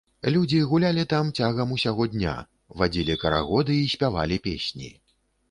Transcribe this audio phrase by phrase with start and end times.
[0.35, 2.33] Людзі гулялі там цягам усяго дня,
[2.83, 4.93] вадзілі карагоды і спявалі песні.